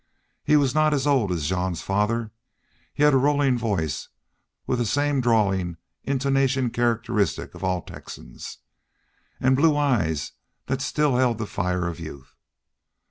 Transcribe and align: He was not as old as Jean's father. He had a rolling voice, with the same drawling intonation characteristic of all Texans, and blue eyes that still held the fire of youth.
He 0.43 0.57
was 0.57 0.73
not 0.73 0.95
as 0.95 1.05
old 1.05 1.31
as 1.31 1.45
Jean's 1.47 1.83
father. 1.83 2.31
He 2.91 3.03
had 3.03 3.13
a 3.13 3.17
rolling 3.17 3.55
voice, 3.55 4.07
with 4.65 4.79
the 4.79 4.85
same 4.87 5.21
drawling 5.21 5.77
intonation 6.03 6.71
characteristic 6.71 7.53
of 7.53 7.63
all 7.63 7.83
Texans, 7.83 8.57
and 9.39 9.55
blue 9.55 9.77
eyes 9.77 10.31
that 10.65 10.81
still 10.81 11.17
held 11.17 11.37
the 11.37 11.45
fire 11.45 11.87
of 11.87 11.99
youth. 11.99 12.33